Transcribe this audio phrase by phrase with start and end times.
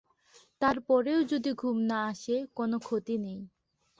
[0.61, 3.39] তার পরেও যদি ঘুম না আসে কোনো ক্ষতি নেই।